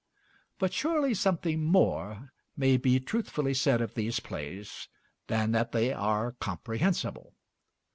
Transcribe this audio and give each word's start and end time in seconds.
But 0.57 0.73
surely 0.73 1.13
something 1.13 1.63
more 1.63 2.31
may 2.57 2.75
be 2.77 2.99
truthfully 2.99 3.53
said 3.53 3.81
of 3.81 3.93
these 3.93 4.19
plays 4.19 4.87
than 5.27 5.51
that 5.51 5.73
they 5.73 5.93
are 5.93 6.31
comprehensible. 6.39 7.35